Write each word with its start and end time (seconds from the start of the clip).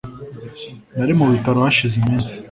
Nari 0.97 1.13
mu 1.17 1.25
bitaro 1.33 1.57
hashize 1.65 1.95
iminsi. 2.01 2.33